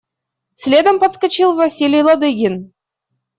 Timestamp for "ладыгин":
2.01-2.73